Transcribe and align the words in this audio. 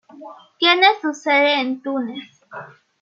Tiene 0.57 0.87
su 0.99 1.13
sede 1.13 1.61
en 1.61 1.79
Túnez. 1.83 2.39